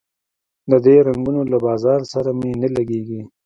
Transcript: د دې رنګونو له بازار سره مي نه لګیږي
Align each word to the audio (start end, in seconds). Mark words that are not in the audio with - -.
د 0.69 0.71
دې 0.85 0.95
رنګونو 1.07 1.41
له 1.51 1.57
بازار 1.65 2.01
سره 2.13 2.29
مي 2.39 2.51
نه 2.61 2.69
لګیږي 2.75 3.21